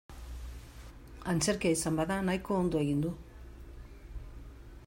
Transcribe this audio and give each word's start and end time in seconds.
Antzerkia 1.33 1.75
izan 1.81 2.01
bada 2.01 2.19
nahiko 2.31 2.59
ondo 2.63 2.83
egin 2.85 3.07
du. 3.07 3.15